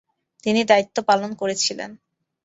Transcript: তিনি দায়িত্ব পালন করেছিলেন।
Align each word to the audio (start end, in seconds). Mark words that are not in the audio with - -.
তিনি 0.43 0.61
দায়িত্ব 0.63 0.97
পালন 1.09 1.31
করেছিলেন। 1.33 1.91